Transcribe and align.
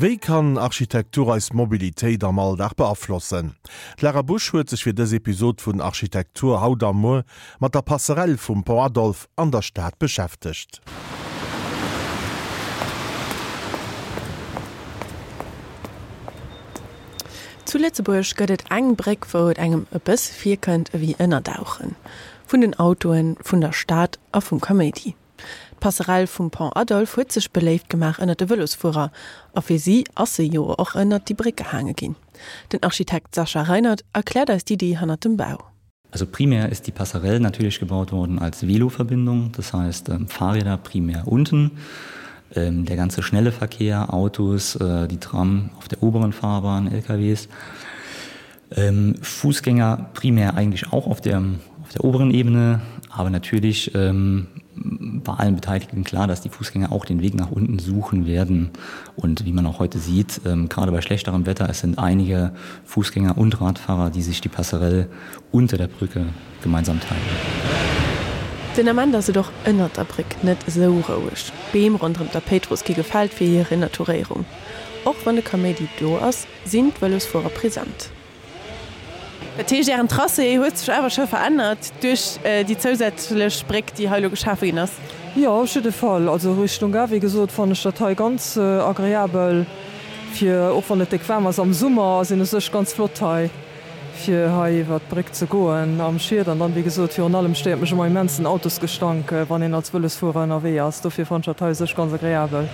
Wéi 0.00 0.16
kann 0.16 0.58
Architektur 0.58 1.32
als 1.32 1.52
Mobilitéit 1.52 2.22
am 2.22 2.38
Alldach 2.38 2.74
beaflossen? 2.74 3.56
Lara 3.98 4.22
Busch 4.22 4.52
huet 4.52 4.70
sech 4.70 4.84
fir 4.86 4.94
dës 4.94 5.10
Episod 5.16 5.58
vun 5.64 5.82
Architektur 5.82 6.60
Haudammo 6.62 7.24
mat 7.58 7.74
der 7.74 7.82
Passerell 7.82 8.36
vum 8.38 8.62
Po 8.62 8.78
Adolf 8.84 9.26
an 9.34 9.50
der 9.50 9.66
Staat 9.66 9.98
beschäftigt. 9.98 10.78
Zuletzeburg 17.66 18.38
gëtt 18.38 18.68
eng 18.70 18.94
Breck 18.94 19.26
wo 19.34 19.48
engem 19.50 19.88
e 19.90 19.98
bis 19.98 20.30
vir 20.30 20.62
könntnt 20.62 20.94
wie 20.94 21.18
ënner 21.18 21.42
dauchen, 21.42 21.96
vun 22.46 22.62
den 22.62 22.78
Autoen 22.78 23.34
vun 23.42 23.66
der 23.66 23.74
Staat 23.74 24.22
a 24.30 24.38
vum 24.38 24.62
Comedy. 24.62 25.17
Passerell 25.80 26.26
vum 26.26 26.50
Pont 26.50 26.76
Adolf 26.76 27.16
huet 27.16 27.32
sech 27.32 27.50
beléft 27.54 27.88
gemach 27.92 28.18
ënner 28.18 28.36
de 28.36 28.46
Wëllosfuer, 28.50 29.08
a 29.54 29.60
fir 29.62 29.78
sie 29.78 30.04
asse 30.14 30.42
Jo 30.42 30.74
och 30.74 30.94
ënnert 30.98 31.28
die 31.28 31.36
Bricke 31.38 31.72
hange 31.72 31.94
ginn. 31.94 32.16
Den 32.72 32.82
Architekt 32.82 33.34
Sascha 33.34 33.62
Reinhard 33.62 34.04
erklärt 34.12 34.50
als 34.50 34.64
die 34.64 34.74
Idee 34.74 34.98
han 34.98 35.14
dem 35.24 35.36
Bau. 35.36 35.58
Also 36.10 36.26
primär 36.26 36.70
ist 36.70 36.86
die 36.86 36.92
Passerelle 36.92 37.40
natürlich 37.40 37.78
gebaut 37.80 38.12
worden 38.12 38.38
als 38.38 38.66
Veloverbindung, 38.66 39.52
das 39.52 39.72
heißt 39.72 40.08
ähm, 40.08 40.26
Fahrräder 40.26 40.78
primär 40.78 41.28
unten, 41.28 41.72
ähm, 42.54 42.86
der 42.86 42.96
ganze 42.96 43.22
schnelle 43.22 43.52
Verkehr, 43.52 44.12
Autos, 44.12 44.76
äh, 44.76 45.06
die 45.06 45.18
Tram 45.18 45.70
auf 45.76 45.88
der 45.88 46.02
oberen 46.02 46.32
Fahrbahn, 46.32 46.90
LKWs, 46.90 47.48
ähm, 48.74 49.16
Fußgänger 49.20 50.10
primär 50.14 50.54
eigentlich 50.54 50.92
auch 50.92 51.06
auf 51.06 51.20
der, 51.20 51.42
auf 51.82 51.92
der 51.92 52.04
oberen 52.04 52.30
Ebene, 52.30 52.80
aber 53.10 53.28
natürlich 53.28 53.94
bei 55.24 55.34
allen 55.34 55.54
Beteiligten 55.54 56.04
klar, 56.04 56.26
dass 56.26 56.40
die 56.40 56.48
Fußgänger 56.48 56.92
auch 56.92 57.04
den 57.04 57.20
Weg 57.20 57.34
nach 57.34 57.50
unten 57.50 57.78
suchen 57.78 58.26
werden. 58.26 58.70
Und 59.16 59.44
wie 59.44 59.52
man 59.52 59.66
auch 59.66 59.78
heute 59.78 59.98
sieht, 59.98 60.40
ähm, 60.46 60.68
gerade 60.68 60.92
bei 60.92 61.00
schlechterem 61.00 61.46
Wetter, 61.46 61.68
es 61.68 61.80
sind 61.80 61.98
einige 61.98 62.52
Fußgänger 62.84 63.36
und 63.36 63.60
Radfahrer, 63.60 64.10
die 64.10 64.22
sich 64.22 64.40
die 64.40 64.48
Passerelle 64.48 65.08
unter 65.52 65.76
der 65.76 65.88
Brücke 65.88 66.26
gemeinsam 66.62 67.00
teilen. 67.00 67.22
Den 68.76 68.88
Amanda 68.88 69.20
se 69.22 69.32
doch 69.32 69.50
ënnert 69.64 69.96
der 69.96 70.04
Brick 70.04 70.44
net 70.44 70.58
so 70.68 71.00
rouisch. 71.00 71.52
Beem 71.72 71.96
rund 71.96 72.20
der 72.32 72.40
Petruski 72.40 72.94
gefalt 72.94 73.34
fir 73.34 73.48
ihre 73.48 73.76
Naturierung. 73.76 74.44
Och 75.04 75.16
wann 75.24 75.34
de 75.34 75.44
Comeédie 75.44 75.88
do 75.98 76.16
ass 76.18 76.46
sind 76.64 77.00
well 77.02 77.12
es 77.12 77.26
vorer 77.26 77.48
Präsent. 77.48 78.10
Teieren 79.66 80.06
Trasse 80.06 80.42
huech 80.42 80.88
awer 80.88 81.10
schon 81.10 81.26
verändert 81.26 81.78
duch 82.00 82.38
äh, 82.44 82.64
die 82.64 82.78
zousätzlech 82.78 83.54
Spreck 83.54 83.94
die 83.96 84.08
heilo 84.08 84.30
geschaffen 84.30 84.78
ass. 84.78 84.92
Ja 85.34 85.64
de 85.64 85.92
Fall. 85.92 86.28
Also 86.28 86.52
Richtung 86.52 86.92
ga 86.92 87.10
wie 87.10 87.18
gesot 87.18 87.50
van 87.56 87.70
der 87.70 87.78
Datei 87.82 88.14
ganz 88.14 88.56
äh, 88.56 88.60
agréabel. 88.60 89.66
Fir 90.32 90.72
och 90.74 90.84
van 90.88 90.98
net 90.98 91.10
Quammers 91.10 91.58
am 91.58 91.72
Summer 91.72 92.24
sinn 92.24 92.44
sech 92.44 92.70
ganz 92.70 92.92
flottei 92.92 93.50
fir 94.14 94.48
hai 94.50 94.84
wat 94.88 95.08
Brick 95.08 95.34
ze 95.34 95.46
goen 95.46 96.00
am 96.00 96.18
Schier 96.18 96.46
an 96.48 96.58
dann 96.58 96.74
wie 96.74 96.82
gesot 96.82 97.18
an 97.18 97.34
allem 97.34 97.54
stemech 97.54 97.94
mai 97.94 98.08
menzen 98.08 98.46
Autos 98.46 98.78
gestank, 98.78 99.32
wann 99.48 99.62
en 99.62 99.74
als 99.74 99.92
wëlles 99.92 100.16
vor 100.18 100.36
an 100.36 100.52
aéi 100.52 100.78
ass 100.80 101.00
do 101.00 101.10
fir 101.10 101.26
van 101.26 101.42
Datei 101.42 101.74
sech 101.74 101.96
ganz 101.96 102.12
agréabel. 102.12 102.68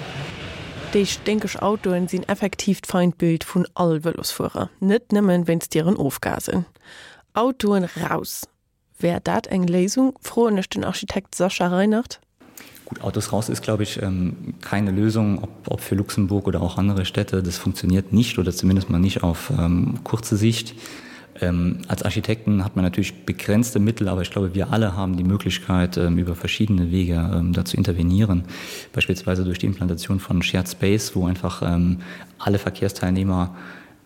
Deich 0.94 1.18
denkech 1.26 1.60
Autoen 1.60 2.06
sinn 2.06 2.22
effektiv 2.28 2.78
feindbild 2.86 3.42
vun 3.42 3.66
all 3.74 4.04
Wëllosfuer, 4.04 4.68
net 4.78 5.10
nëmmen 5.10 5.48
wenns 5.48 5.66
Diieren 5.66 5.96
ofgasen. 5.98 6.66
Autoen 7.32 7.88
raus. 7.98 8.44
Wer 9.02 9.18
dat 9.18 9.48
eng 9.50 9.66
Lesung 9.66 10.14
frohnecht 10.20 10.76
den 10.76 10.84
Architekt 10.84 11.34
Sascha 11.34 11.66
Reinhard? 11.66 12.20
Gut, 12.84 13.00
Autos 13.00 13.32
raus 13.32 13.48
ist, 13.48 13.62
glaube 13.62 13.82
ich, 13.82 14.00
ähm, 14.02 14.54
keine 14.60 14.92
Lösung, 14.92 15.42
ob, 15.42 15.50
ob 15.66 15.80
für 15.80 15.96
Luxemburg 15.96 16.46
oder 16.46 16.62
auch 16.62 16.78
andere 16.78 17.04
Städte. 17.04 17.42
Das 17.42 17.58
funktioniert 17.58 18.12
nicht 18.12 18.38
oder 18.38 18.52
zumindest 18.52 18.88
mal 18.88 19.00
nicht 19.00 19.24
auf 19.24 19.50
ähm, 19.50 19.98
kurze 20.04 20.36
Sicht. 20.36 20.76
Ähm, 21.40 21.78
als 21.88 22.02
Architekten 22.02 22.64
hat 22.64 22.77
man 22.77 22.84
natürlich 22.84 23.24
begrenzte 23.24 23.80
Mittel, 23.80 24.08
aber 24.08 24.22
ich 24.22 24.30
glaube, 24.30 24.55
wir 24.55 24.72
alle 24.72 24.96
haben 24.96 25.17
die 25.17 25.24
Möglichkeit, 25.24 25.96
ähm, 25.96 26.18
über 26.18 26.36
verschiedene 26.36 26.92
Wege 26.92 27.30
ähm, 27.34 27.52
dazu 27.52 27.77
intervenieren, 27.77 28.45
beispielsweise 28.92 29.45
durch 29.45 29.58
die 29.58 29.67
Implantation 29.67 30.20
von 30.20 30.42
Shared 30.42 30.68
Space, 30.68 31.17
wo 31.17 31.27
einfach 31.27 31.62
ähm, 31.62 31.98
alle 32.39 32.58
Verkehrsteilnehmer 32.58 33.55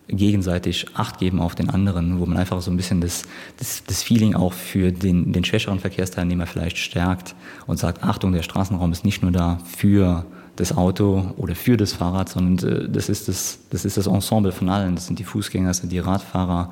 gegenseitig 0.07 0.87
acht 0.95 1.19
geben 1.19 1.39
auf 1.39 1.53
den 1.53 1.69
anderen, 1.69 2.19
wo 2.19 2.25
man 2.25 2.37
einfach 2.37 2.61
so 2.61 2.71
ein 2.71 2.77
bisschen 2.77 2.99
das, 2.99 3.23
das, 3.57 3.83
das 3.85 4.01
Feeling 4.01 4.35
auch 4.35 4.53
für 4.53 4.91
den, 4.91 5.31
den 5.31 5.43
schwächeren 5.43 5.79
Verkehrsteilnehmer 5.79 6.47
vielleicht 6.47 6.77
stärkt 6.77 7.35
und 7.67 7.77
sagt 7.77 8.03
Achtung, 8.03 8.31
der 8.31 8.41
Straßenraum 8.41 8.91
ist 8.91 9.05
nicht 9.05 9.21
nur 9.21 9.31
da 9.31 9.59
für 9.65 10.25
das 10.55 10.75
Auto 10.75 11.33
oder 11.37 11.55
für 11.55 11.77
das 11.77 11.93
Fahrrad, 11.93 12.29
sondern 12.29 12.67
äh, 12.67 12.89
das, 12.89 13.07
ist 13.07 13.27
das, 13.27 13.59
das 13.69 13.85
ist 13.85 13.97
das 13.97 14.07
Ensemble 14.07 14.51
von 14.51 14.69
allen. 14.69 14.95
Das 14.95 15.05
sind 15.05 15.19
die 15.19 15.23
Fußgänger, 15.23 15.69
das 15.69 15.77
sind 15.77 15.91
die 15.91 15.99
Radfahrer, 15.99 16.71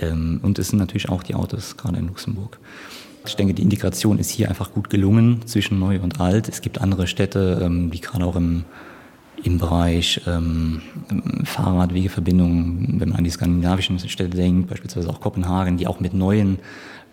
und 0.00 0.58
es 0.58 0.68
sind 0.68 0.78
natürlich 0.78 1.10
auch 1.10 1.22
die 1.22 1.34
Autos 1.34 1.76
gerade 1.76 1.98
in 1.98 2.06
Luxemburg. 2.06 2.58
Ich 3.24 3.36
denke, 3.36 3.54
die 3.54 3.62
Integration 3.62 4.18
ist 4.18 4.30
hier 4.30 4.48
einfach 4.48 4.72
gut 4.72 4.90
gelungen 4.90 5.46
zwischen 5.46 5.78
neu 5.78 6.00
und 6.00 6.20
alt. 6.20 6.48
Es 6.48 6.60
gibt 6.60 6.80
andere 6.80 7.06
Städte, 7.06 7.60
ähm, 7.62 7.90
die 7.90 8.00
gerade 8.00 8.24
auch 8.24 8.36
im, 8.36 8.64
im 9.44 9.58
Bereich 9.58 10.20
ähm, 10.26 10.82
Fahrradwegeverbindungen, 11.44 13.00
wenn 13.00 13.10
man 13.10 13.18
an 13.18 13.24
die 13.24 13.30
skandinavischen 13.30 13.98
Städte 14.00 14.36
denkt, 14.36 14.68
beispielsweise 14.68 15.08
auch 15.08 15.20
Kopenhagen, 15.20 15.76
die 15.76 15.86
auch 15.86 16.00
mit 16.00 16.14
neuen 16.14 16.58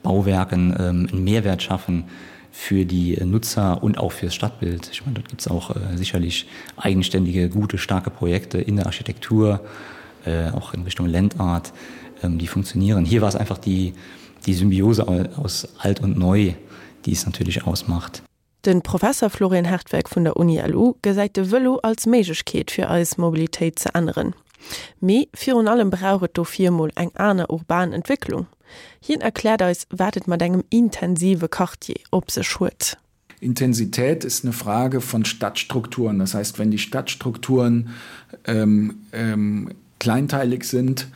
Bauwerken 0.02 0.76
ähm, 0.80 1.08
einen 1.12 1.24
Mehrwert 1.24 1.62
schaffen 1.62 2.06
für 2.52 2.86
die 2.86 3.16
Nutzer 3.24 3.84
und 3.84 4.00
auch 4.00 4.12
fürs 4.12 4.34
Stadtbild. 4.34 4.90
Ich 4.92 5.06
meine, 5.06 5.16
dort 5.16 5.30
gibt 5.30 5.42
es 5.42 5.48
auch 5.48 5.76
äh, 5.76 5.96
sicherlich 5.96 6.48
eigenständige, 6.78 7.50
gute, 7.50 7.78
starke 7.78 8.10
Projekte 8.10 8.58
in 8.58 8.78
der 8.78 8.88
Architektur, 8.88 9.62
äh, 10.26 10.50
auch 10.50 10.74
in 10.74 10.82
Richtung 10.82 11.06
Landart 11.06 11.72
ähm, 11.72 11.78
die 12.24 12.48
funktionieren. 12.48 13.06
Hier 13.06 13.22
war 13.22 13.30
es 13.30 13.36
einfach 13.36 13.58
die, 13.58 13.94
die 14.46 14.54
Symbiose 14.54 15.08
aus 15.38 15.68
alt 15.78 16.02
und 16.02 16.18
neu, 16.18 16.54
die 17.06 17.12
es 17.12 17.26
natürlich 17.26 17.66
ausmacht. 17.66 18.24
Den 18.66 18.82
Professor 18.82 19.30
Florian 19.30 19.66
Hertwerk 19.66 20.10
von 20.10 20.26
der 20.26 20.36
Uni 20.36 20.60
LU 20.60 20.96
gesäite 21.02 21.46
Wëllo 21.52 21.80
als 21.82 22.06
Meigkeet 22.06 22.72
fir 22.72 22.90
als 22.90 23.18
Mobilitéit 23.18 23.80
ze 23.80 23.96
anderen. 23.96 24.36
Me 25.00 25.28
Fi 25.34 25.52
allem 25.52 25.90
brauchet 25.90 26.38
do 26.38 26.44
viermal 26.44 26.92
eng 26.96 27.12
aner 27.16 27.50
urban 27.50 27.94
Entwicklung. 27.94 28.48
Hien 29.00 29.22
erklärt 29.22 29.62
als 29.62 29.88
wartet 29.90 30.28
man 30.28 30.42
engem 30.42 30.64
intensive 30.70 31.48
Kartier 31.48 32.02
op 32.12 32.30
se 32.32 32.44
schut. 32.44 32.98
Intensität 33.40 34.26
ist 34.26 34.44
eine 34.44 34.54
Frage 34.54 35.00
von 35.00 35.24
Stadtstrukturen. 35.24 36.20
Das 36.20 36.34
heißt, 36.34 36.60
wenn 36.60 36.72
die 36.72 36.78
Stadtstrukturen 36.78 37.90
ähm, 38.46 38.96
ähm, 39.14 39.70
kleinteilig 40.00 40.66
sind 40.66 41.08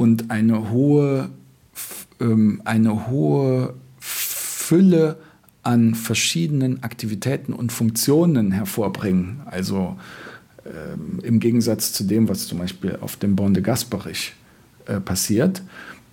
und 0.00 0.30
eine 0.30 0.70
hohe 0.70 1.28
ähm, 2.20 2.62
eine 2.64 3.08
hohe 3.08 3.74
Fülle 3.98 5.18
an 5.62 5.94
verschiedenen 5.94 6.82
Aktivitäten 6.82 7.52
und 7.52 7.70
Funktionen 7.70 8.50
hervorbringen. 8.50 9.42
Also 9.44 9.98
ähm, 10.64 11.20
im 11.22 11.38
Gegensatz 11.38 11.92
zu 11.92 12.04
dem 12.04 12.30
was 12.30 12.46
zum 12.46 12.60
Beispiel 12.60 12.96
auf 13.02 13.16
dem 13.16 13.36
Bonde 13.36 13.60
Gasperich 13.60 14.32
äh, 14.86 15.00
passiert 15.00 15.62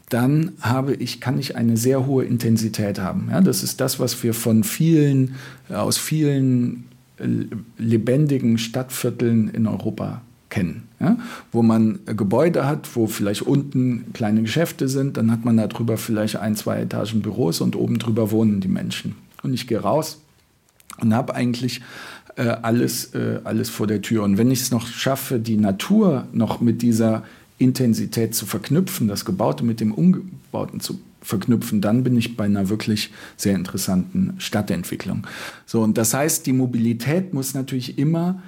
dann 0.09 0.53
habe 0.61 0.93
ich 0.93 1.19
kann 1.21 1.37
ich 1.37 1.55
eine 1.57 1.75
sehr 1.75 2.05
hohe 2.05 2.23
Intensität 2.23 2.99
haben. 2.99 3.27
Ja, 3.31 3.39
das 3.41 3.63
ist 3.63 3.79
das 3.79 4.01
was 4.01 4.21
wir 4.21 4.33
von 4.33 4.65
vielen 4.65 5.35
aus 5.69 5.97
vielen 5.97 6.85
äh, 7.19 7.27
lebendigen 7.77 8.57
Stadtvierteln 8.57 9.49
in 9.49 9.65
Europa 9.65 10.21
kennen 10.49 10.86
ja? 10.99 11.17
wo 11.51 11.61
man 11.61 11.99
Gebäude 12.05 12.67
hat, 12.67 12.95
wo 12.95 13.07
vielleicht 13.07 13.43
unten 13.43 14.13
kleine 14.13 14.41
Geschäfte 14.41 14.87
sind, 14.87 15.17
dann 15.17 15.31
hat 15.31 15.45
man 15.45 15.57
darüber 15.57 15.97
vielleicht 15.97 16.37
ein, 16.37 16.55
zwei 16.55 16.79
Etagen 16.79 17.21
Büros 17.21 17.61
und 17.61 17.75
oben 17.75 17.99
drüber 17.99 18.31
wohnen 18.31 18.59
die 18.59 18.67
Menschen. 18.67 19.15
Und 19.43 19.53
ich 19.53 19.67
gehe 19.67 19.79
raus 19.79 20.21
und 20.99 21.13
habe 21.13 21.35
eigentlich 21.35 21.81
äh, 22.35 22.47
alles, 22.61 23.13
äh, 23.13 23.39
alles 23.43 23.69
vor 23.69 23.87
der 23.87 24.01
Tür. 24.01 24.23
Und 24.23 24.37
wenn 24.37 24.51
ich 24.51 24.61
es 24.61 24.71
noch 24.71 24.87
schaffe, 24.87 25.39
die 25.39 25.57
Natur 25.57 26.27
noch 26.31 26.61
mit 26.61 26.81
dieser 26.81 27.23
Intensität 27.57 28.35
zu 28.35 28.45
verknüpfen, 28.45 29.07
das 29.07 29.25
Gebaute 29.25 29.63
mit 29.63 29.79
dem 29.79 29.91
Umgebauten 29.91 30.79
zu 30.79 30.99
verknüpfen, 31.21 31.81
dann 31.81 32.03
bin 32.03 32.15
ich 32.15 32.37
bei 32.37 32.45
einer 32.45 32.69
wirklich 32.69 33.11
sehr 33.35 33.55
interessanten 33.55 34.35
Stadtentwicklung. 34.37 35.25
So, 35.65 35.81
und 35.81 35.97
das 35.97 36.13
heißt, 36.13 36.45
die 36.45 36.53
Mobilität 36.53 37.33
muss 37.33 37.53
natürlich 37.53 37.97
immer 37.97 38.41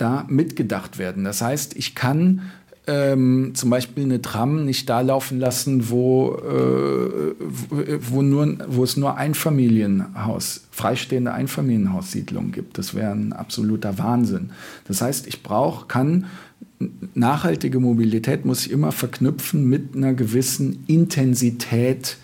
da 0.00 0.24
mitgedacht 0.28 0.98
werden. 0.98 1.24
Das 1.24 1.42
heißt, 1.42 1.76
ich 1.76 1.94
kann 1.94 2.42
ähm, 2.86 3.52
zum 3.54 3.70
Beispiel 3.70 4.04
eine 4.04 4.22
Tram 4.22 4.64
nicht 4.64 4.88
da 4.88 5.00
laufen 5.00 5.38
lassen, 5.38 5.90
wo, 5.90 6.34
äh, 6.34 7.34
wo, 7.68 8.22
nur, 8.22 8.56
wo 8.68 8.84
es 8.84 8.96
nur 8.96 9.16
ein 9.16 9.34
Familienhaus, 9.34 10.62
freistehende 10.70 11.32
Einfamilienhaussiedlung 11.32 12.52
gibt. 12.52 12.78
Das 12.78 12.94
wäre 12.94 13.12
ein 13.12 13.32
absoluter 13.32 13.98
Wahnsinn. 13.98 14.50
Das 14.88 15.02
heißt, 15.02 15.26
ich 15.26 15.42
brauche 15.42 15.86
kann 15.86 16.26
nachhaltige 17.14 17.78
Mobilität 17.78 18.46
muss 18.46 18.64
ich 18.64 18.72
immer 18.72 18.90
verknüpfen 18.90 19.68
mit 19.68 19.94
einer 19.94 20.14
gewissen 20.14 20.84
Intensität 20.86 22.16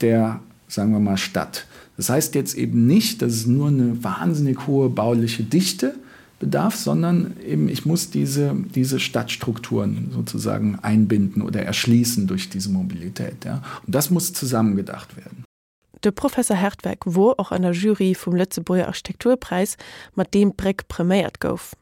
der 0.00 0.40
sagen 0.68 0.92
wir 0.92 1.00
mal 1.00 1.16
Stadt. 1.16 1.66
Das 1.96 2.08
heißt 2.08 2.34
jetzt 2.34 2.54
eben 2.54 2.86
nicht, 2.86 3.22
dass 3.22 3.32
es 3.32 3.46
nur 3.46 3.68
eine 3.68 4.02
wahnsinnig 4.02 4.66
hohe 4.66 4.88
bauliche 4.88 5.42
Dichte, 5.42 5.94
bedarf, 6.40 6.74
sondern 6.74 7.36
eben 7.46 7.68
ich 7.68 7.86
muss 7.86 8.10
diese, 8.10 8.56
diese 8.74 8.98
Stadtstrukturen 8.98 10.10
sozusagen 10.12 10.80
einbinden 10.80 11.42
oder 11.42 11.62
erschließen 11.62 12.26
durch 12.26 12.50
diese 12.50 12.70
Mobilität. 12.70 13.44
Ja. 13.44 13.62
Und 13.86 13.94
das 13.94 14.10
muss 14.10 14.32
zusammengedacht 14.32 15.16
werden. 15.16 15.44
Der 16.02 16.10
Professor 16.10 16.56
Hertwerk 16.56 17.00
wo 17.04 17.34
auch 17.36 17.52
an 17.52 17.62
der 17.62 17.72
Jury 17.72 18.14
vom 18.14 18.34
Lützeburger 18.34 18.88
Architekturpreis 18.88 19.76
mit 20.16 20.34
dem 20.34 20.54
Breck 20.56 20.88
prämiert 20.88 21.40
gouf. 21.40 21.76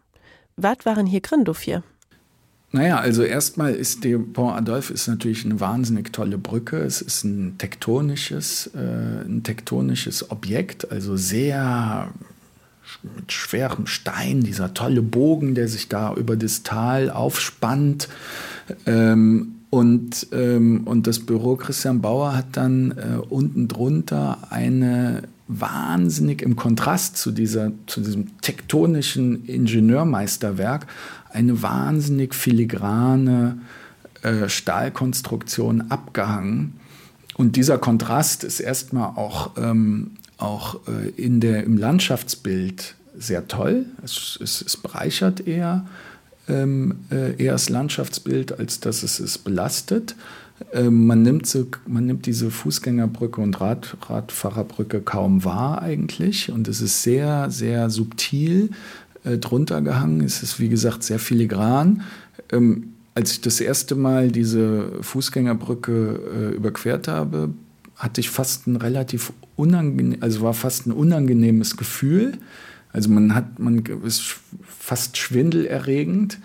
Was 0.56 0.78
waren 0.84 1.06
hier 1.06 1.20
Gründe 1.20 1.52
Naja, 2.72 2.98
also 2.98 3.22
erstmal 3.22 3.74
ist 3.74 4.02
der 4.02 4.18
Pont 4.18 4.56
Adolphe 4.56 4.92
ist 4.92 5.06
natürlich 5.06 5.44
eine 5.44 5.60
wahnsinnig 5.60 6.12
tolle 6.12 6.36
Brücke. 6.36 6.78
Es 6.78 7.00
ist 7.00 7.22
ein 7.22 7.58
tektonisches, 7.58 8.68
äh, 8.74 9.24
ein 9.24 9.44
tektonisches 9.44 10.32
Objekt, 10.32 10.90
also 10.90 11.16
sehr 11.16 12.12
mit 13.16 13.32
schwerem 13.32 13.86
Stein, 13.86 14.40
dieser 14.42 14.74
tolle 14.74 15.02
Bogen, 15.02 15.54
der 15.54 15.68
sich 15.68 15.88
da 15.88 16.14
über 16.14 16.36
das 16.36 16.62
Tal 16.62 17.10
aufspannt. 17.10 18.08
Ähm, 18.86 19.54
und, 19.70 20.28
ähm, 20.32 20.82
und 20.86 21.06
das 21.06 21.20
Büro 21.20 21.56
Christian 21.56 22.00
Bauer 22.00 22.34
hat 22.34 22.56
dann 22.56 22.92
äh, 22.92 23.18
unten 23.28 23.68
drunter 23.68 24.38
eine 24.50 25.24
wahnsinnig 25.46 26.42
im 26.42 26.56
Kontrast 26.56 27.16
zu, 27.16 27.32
dieser, 27.32 27.72
zu 27.86 28.00
diesem 28.00 28.40
tektonischen 28.40 29.46
Ingenieurmeisterwerk 29.46 30.86
eine 31.30 31.62
wahnsinnig 31.62 32.34
filigrane 32.34 33.58
äh, 34.22 34.48
Stahlkonstruktion 34.48 35.90
abgehangen. 35.90 36.74
Und 37.36 37.56
dieser 37.56 37.78
Kontrast 37.78 38.44
ist 38.44 38.60
erstmal 38.60 39.16
auch 39.16 39.52
ähm, 39.56 40.12
auch 40.38 40.80
äh, 40.86 41.08
in 41.10 41.40
der 41.40 41.64
im 41.64 41.76
Landschaftsbild 41.76 42.94
sehr 43.16 43.48
toll. 43.48 43.86
Es, 44.02 44.38
es, 44.42 44.62
es 44.62 44.76
bereichert 44.76 45.46
eher 45.46 45.86
ähm, 46.48 47.00
äh, 47.10 47.34
eher 47.42 47.52
das 47.52 47.68
Landschaftsbild 47.68 48.58
als 48.58 48.80
dass 48.80 49.02
es 49.02 49.20
es 49.20 49.36
belastet. 49.36 50.14
Ähm, 50.72 51.06
man 51.06 51.22
nimmt 51.22 51.46
so, 51.46 51.66
man 51.86 52.06
nimmt 52.06 52.26
diese 52.26 52.50
Fußgängerbrücke 52.50 53.40
und 53.40 53.60
Rad 53.60 53.96
Radfahrerbrücke 54.08 55.00
kaum 55.00 55.44
wahr 55.44 55.82
eigentlich. 55.82 56.50
Und 56.50 56.68
es 56.68 56.80
ist 56.80 57.02
sehr 57.02 57.50
sehr 57.50 57.90
subtil 57.90 58.70
äh, 59.24 59.36
drunter 59.38 59.82
gehangen. 59.82 60.22
Es 60.22 60.42
ist 60.42 60.60
wie 60.60 60.68
gesagt 60.68 61.02
sehr 61.02 61.18
filigran. 61.18 62.02
Ähm, 62.50 62.94
als 63.14 63.32
ich 63.32 63.40
das 63.40 63.60
erste 63.60 63.96
mal 63.96 64.30
diese 64.30 64.92
Fußgängerbrücke 65.02 66.52
äh, 66.52 66.54
überquert 66.54 67.08
habe 67.08 67.50
hatte 67.96 68.20
ich 68.20 68.30
fast 68.30 68.68
ein 68.68 68.76
relativ 68.76 69.32
unangenehm 69.58 70.22
also 70.22 70.42
war 70.42 70.54
fast 70.54 70.86
ein 70.86 70.92
unangenehmes 70.92 71.76
gefühl 71.76 72.38
also 72.92 73.10
man 73.10 73.34
hat 73.34 73.58
man 73.58 73.84
ist 74.04 74.36
fast 74.66 75.16
schwindelerregend 75.16 76.38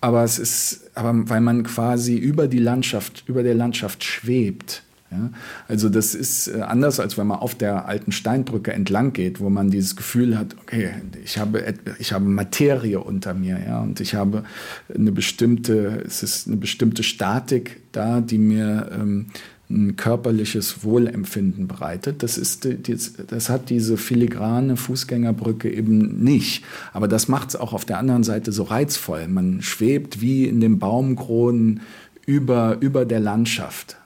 aber 0.00 0.24
es 0.24 0.38
ist 0.38 0.90
aber 0.94 1.28
weil 1.28 1.40
man 1.40 1.62
quasi 1.62 2.16
über 2.16 2.48
die 2.48 2.58
landschaft 2.58 3.24
über 3.26 3.42
der 3.42 3.54
landschaft 3.54 4.02
schwebt 4.02 4.82
ja? 5.10 5.30
also 5.68 5.90
das 5.90 6.14
ist 6.14 6.48
äh, 6.48 6.62
anders 6.62 7.00
als 7.00 7.18
wenn 7.18 7.26
man 7.26 7.38
auf 7.38 7.54
der 7.54 7.86
alten 7.86 8.12
steinbrücke 8.12 8.72
entlang 8.72 9.12
geht 9.12 9.40
wo 9.40 9.50
man 9.50 9.70
dieses 9.70 9.94
gefühl 9.94 10.38
hat 10.38 10.56
okay 10.62 10.94
ich 11.22 11.38
habe 11.38 11.74
ich 11.98 12.14
habe 12.14 12.24
materie 12.24 12.98
unter 12.98 13.34
mir 13.34 13.60
ja 13.66 13.80
und 13.80 14.00
ich 14.00 14.14
habe 14.14 14.44
eine 14.92 15.12
bestimmte 15.12 16.02
es 16.06 16.22
ist 16.22 16.46
eine 16.46 16.56
bestimmte 16.56 17.02
statik 17.02 17.82
da 17.92 18.22
die 18.22 18.38
mir 18.38 18.90
ähm, 18.90 19.26
ein 19.70 19.96
körperliches 19.96 20.84
Wohlempfinden 20.84 21.66
bereitet. 21.66 22.22
Das, 22.22 22.36
ist, 22.36 22.68
das 23.28 23.48
hat 23.48 23.70
diese 23.70 23.96
filigrane 23.96 24.76
Fußgängerbrücke 24.76 25.72
eben 25.72 26.22
nicht. 26.22 26.64
Aber 26.92 27.08
das 27.08 27.28
macht 27.28 27.50
es 27.50 27.56
auch 27.56 27.72
auf 27.72 27.84
der 27.84 27.98
anderen 27.98 28.24
Seite 28.24 28.52
so 28.52 28.64
reizvoll. 28.64 29.26
Man 29.28 29.62
schwebt 29.62 30.20
wie 30.20 30.46
in 30.46 30.60
den 30.60 30.78
Baumkronen 30.78 31.80
über, 32.26 32.76
über 32.80 33.04
der 33.04 33.20
Landschaft. 33.20 33.96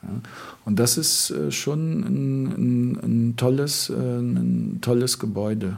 Und 0.65 0.79
das 0.79 0.99
ist 0.99 1.31
äh, 1.31 1.51
schon 1.51 2.01
ein, 2.01 2.47
ein, 2.47 2.99
ein, 3.03 3.35
tolles, 3.37 3.91
äh, 3.91 3.95
ein 3.95 4.79
tolles 4.81 5.19
Gebäude. 5.19 5.77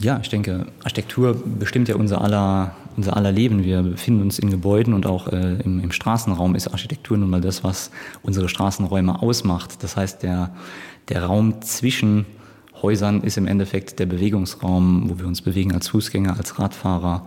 Ja, 0.00 0.20
ich 0.22 0.28
denke, 0.28 0.66
Architektur 0.84 1.34
bestimmt 1.58 1.88
ja 1.88 1.96
unser 1.96 2.20
aller 2.20 2.74
unser 2.96 3.16
aller 3.16 3.32
Leben. 3.32 3.64
Wir 3.64 3.82
befinden 3.82 4.22
uns 4.22 4.38
in 4.38 4.50
Gebäuden 4.50 4.94
und 4.94 5.06
auch 5.06 5.28
äh, 5.28 5.60
im, 5.62 5.80
im 5.80 5.92
Straßenraum 5.92 6.54
ist 6.54 6.68
Architektur 6.68 7.16
nun 7.16 7.30
mal 7.30 7.40
das, 7.40 7.64
was 7.64 7.90
unsere 8.22 8.48
Straßenräume 8.48 9.22
ausmacht. 9.22 9.82
Das 9.82 9.96
heißt, 9.96 10.22
der, 10.22 10.54
der 11.08 11.24
Raum 11.24 11.62
zwischen 11.62 12.26
Häusern 12.82 13.22
ist 13.22 13.38
im 13.38 13.46
Endeffekt 13.46 13.98
der 13.98 14.06
Bewegungsraum, 14.06 15.08
wo 15.08 15.18
wir 15.18 15.26
uns 15.26 15.42
bewegen 15.42 15.72
als 15.72 15.88
Fußgänger, 15.88 16.36
als 16.36 16.58
Radfahrer. 16.58 17.26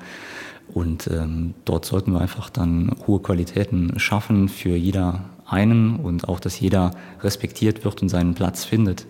Und 0.74 1.08
ähm, 1.08 1.54
dort 1.64 1.86
sollten 1.86 2.12
wir 2.12 2.22
einfach 2.22 2.50
dann 2.50 2.96
hohe 3.08 3.22
Qualitäten 3.22 3.98
schaffen 4.00 4.50
für 4.50 4.76
jeder 4.76 5.26
einen 5.46 5.98
und 5.98 6.28
auch, 6.28 6.40
dass 6.40 6.60
jeder 6.60 6.92
respektiert 7.22 7.86
wird 7.86 8.02
und 8.02 8.10
seinen 8.10 8.34
Platz 8.34 8.66
findet. 8.66 9.06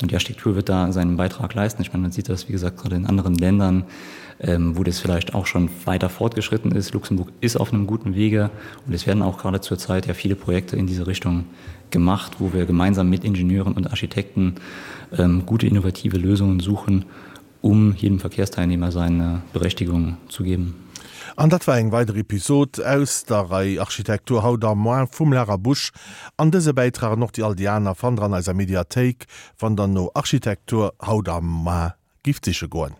Und 0.00 0.10
die 0.10 0.14
Architektur 0.14 0.54
wird 0.54 0.68
da 0.68 0.92
seinen 0.92 1.16
Beitrag 1.16 1.54
leisten. 1.54 1.82
Ich 1.82 1.92
meine, 1.92 2.02
man 2.02 2.12
sieht 2.12 2.28
das, 2.28 2.48
wie 2.48 2.52
gesagt, 2.52 2.78
gerade 2.78 2.94
in 2.94 3.06
anderen 3.06 3.34
Ländern, 3.34 3.84
ähm, 4.40 4.76
wo 4.76 4.84
das 4.84 5.00
vielleicht 5.00 5.34
auch 5.34 5.46
schon 5.46 5.68
weiter 5.84 6.08
fortgeschritten 6.08 6.70
ist. 6.72 6.94
Luxemburg 6.94 7.32
ist 7.40 7.56
auf 7.56 7.72
einem 7.72 7.86
guten 7.86 8.14
Wege 8.14 8.50
und 8.86 8.94
es 8.94 9.06
werden 9.06 9.22
auch 9.22 9.38
gerade 9.38 9.60
zur 9.60 9.76
Zeit 9.76 10.06
ja 10.06 10.14
viele 10.14 10.36
Projekte 10.36 10.76
in 10.76 10.86
diese 10.86 11.08
Richtung 11.08 11.46
gemacht, 11.90 12.36
wo 12.38 12.52
wir 12.52 12.64
gemeinsam 12.66 13.10
mit 13.10 13.24
Ingenieuren 13.24 13.72
und 13.72 13.88
Architekten 13.88 14.56
ähm, 15.16 15.44
gute 15.46 15.66
innovative 15.66 16.18
Lösungen 16.18 16.60
suchen, 16.60 17.04
um 17.60 17.94
jedem 17.96 18.20
Verkehrsteilnehmer 18.20 18.92
seine 18.92 19.42
Berechtigung 19.52 20.18
zu 20.28 20.44
geben. 20.44 20.76
An 21.38 21.50
dat 21.50 21.66
war 21.68 21.76
eng 21.76 21.92
weitere 21.92 22.18
Episod 22.18 22.80
aus 22.80 23.22
der 23.24 23.48
Rei 23.48 23.78
Architektur 23.78 24.42
Hauder 24.42 24.74
Mo 24.74 25.06
vum 25.06 25.32
Lehrer 25.32 25.56
Busch 25.56 25.92
an 26.36 26.50
dese 26.50 26.74
Beitrag 26.74 27.16
noch 27.16 27.30
die 27.30 27.44
Aldianer 27.44 27.94
van 27.94 28.16
dran 28.16 28.34
als 28.34 28.52
Mediathek 28.52 29.26
van 29.56 29.76
der 29.76 29.86
No 29.86 30.10
Architektur 30.14 30.94
Hauder 31.00 31.40
Ma 31.40 31.94
giftsche 32.24 32.68
goen. 32.68 32.96